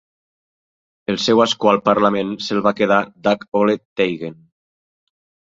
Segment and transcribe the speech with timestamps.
[1.13, 4.43] El seu ascó al parlament se'l va quedar Dag Ole Teigen.